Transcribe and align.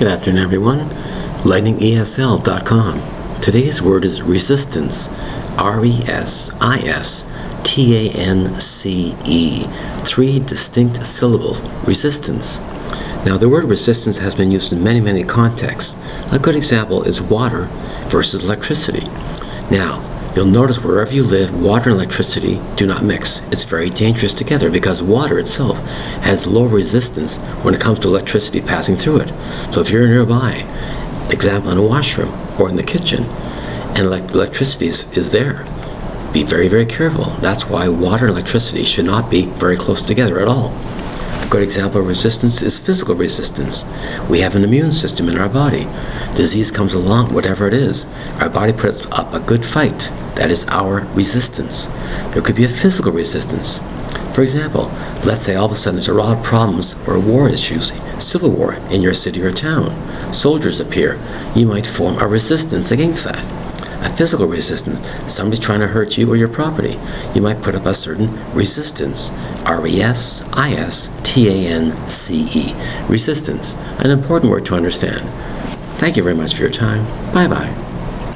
Good 0.00 0.08
afternoon, 0.08 0.42
everyone. 0.42 0.78
LightningESL.com. 1.44 3.42
Today's 3.42 3.82
word 3.82 4.06
is 4.06 4.22
resistance. 4.22 5.10
R 5.58 5.84
E 5.84 5.92
S 6.06 6.50
I 6.58 6.78
S 6.78 7.30
T 7.64 8.08
A 8.08 8.10
N 8.12 8.58
C 8.58 9.14
E. 9.26 9.66
Three 10.06 10.38
distinct 10.38 11.04
syllables. 11.04 11.62
Resistance. 11.86 12.60
Now, 13.26 13.36
the 13.36 13.50
word 13.50 13.64
resistance 13.64 14.16
has 14.16 14.34
been 14.34 14.50
used 14.50 14.72
in 14.72 14.82
many, 14.82 15.02
many 15.02 15.22
contexts. 15.22 15.98
A 16.32 16.38
good 16.38 16.56
example 16.56 17.02
is 17.02 17.20
water 17.20 17.68
versus 18.08 18.42
electricity. 18.42 19.06
Now, 19.70 20.00
You'll 20.36 20.46
notice 20.46 20.78
wherever 20.78 21.12
you 21.12 21.24
live, 21.24 21.60
water 21.60 21.90
and 21.90 21.98
electricity 21.98 22.60
do 22.76 22.86
not 22.86 23.02
mix. 23.02 23.40
It's 23.50 23.64
very 23.64 23.90
dangerous 23.90 24.32
together 24.32 24.70
because 24.70 25.02
water 25.02 25.40
itself 25.40 25.78
has 26.22 26.46
low 26.46 26.66
resistance 26.66 27.38
when 27.62 27.74
it 27.74 27.80
comes 27.80 27.98
to 28.00 28.08
electricity 28.08 28.60
passing 28.60 28.94
through 28.94 29.22
it. 29.22 29.28
So 29.72 29.80
if 29.80 29.90
you're 29.90 30.06
nearby, 30.06 30.64
example 31.30 31.72
in 31.72 31.78
a 31.78 31.82
washroom 31.82 32.32
or 32.60 32.68
in 32.68 32.76
the 32.76 32.84
kitchen, 32.84 33.24
and 33.96 34.06
electricity 34.06 34.86
is, 34.86 35.10
is 35.18 35.32
there, 35.32 35.66
be 36.32 36.44
very, 36.44 36.68
very 36.68 36.86
careful. 36.86 37.24
That's 37.40 37.68
why 37.68 37.88
water 37.88 38.26
and 38.26 38.36
electricity 38.36 38.84
should 38.84 39.06
not 39.06 39.30
be 39.30 39.46
very 39.46 39.76
close 39.76 40.00
together 40.00 40.38
at 40.38 40.46
all. 40.46 40.68
Good 41.50 41.64
example 41.64 42.00
of 42.00 42.06
resistance 42.06 42.62
is 42.62 42.78
physical 42.78 43.16
resistance. 43.16 43.84
We 44.30 44.38
have 44.38 44.54
an 44.54 44.62
immune 44.62 44.92
system 44.92 45.28
in 45.28 45.36
our 45.36 45.48
body. 45.48 45.88
Disease 46.36 46.70
comes 46.70 46.94
along, 46.94 47.34
whatever 47.34 47.66
it 47.66 47.74
is. 47.74 48.06
Our 48.38 48.48
body 48.48 48.72
puts 48.72 49.04
up 49.06 49.34
a 49.34 49.40
good 49.40 49.64
fight. 49.64 50.12
That 50.36 50.52
is 50.52 50.64
our 50.68 51.00
resistance. 51.12 51.86
There 52.32 52.40
could 52.40 52.54
be 52.54 52.62
a 52.62 52.68
physical 52.68 53.10
resistance. 53.10 53.80
For 54.32 54.42
example, 54.42 54.92
let's 55.26 55.42
say 55.42 55.56
all 55.56 55.66
of 55.66 55.72
a 55.72 55.74
sudden 55.74 55.96
there's 55.96 56.06
a 56.06 56.14
lot 56.14 56.38
of 56.38 56.44
problems 56.44 56.94
or 57.08 57.18
war 57.18 57.48
issues, 57.48 57.92
civil 58.22 58.50
war 58.50 58.74
in 58.88 59.02
your 59.02 59.12
city 59.12 59.42
or 59.42 59.50
town. 59.50 59.90
Soldiers 60.32 60.78
appear. 60.78 61.18
You 61.56 61.66
might 61.66 61.84
form 61.84 62.16
a 62.20 62.28
resistance 62.28 62.92
against 62.92 63.24
that 63.24 63.59
a 64.02 64.12
physical 64.16 64.46
resistance. 64.46 65.00
Somebody's 65.32 65.64
trying 65.64 65.80
to 65.80 65.86
hurt 65.86 66.16
you 66.16 66.30
or 66.30 66.36
your 66.36 66.48
property. 66.48 66.98
You 67.34 67.42
might 67.42 67.62
put 67.62 67.74
up 67.74 67.86
a 67.86 67.94
certain 67.94 68.30
resistance. 68.54 69.30
R 69.64 69.86
E 69.86 70.00
S 70.00 70.48
I 70.52 70.72
S 70.72 71.10
T 71.22 71.48
A 71.48 71.68
N 71.68 72.08
C 72.08 72.48
E. 72.54 72.74
Resistance. 73.08 73.74
An 73.98 74.10
important 74.10 74.50
word 74.50 74.66
to 74.66 74.74
understand. 74.74 75.28
Thank 75.98 76.16
you 76.16 76.22
very 76.22 76.34
much 76.34 76.54
for 76.54 76.62
your 76.62 76.70
time. 76.70 77.04
Bye 77.32 77.48
bye. 77.48 77.89